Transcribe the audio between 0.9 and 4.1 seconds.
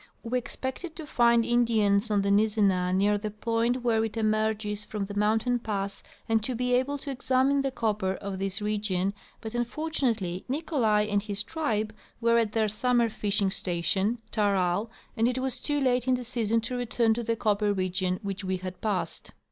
to find Indians on the Nizzenah near the point where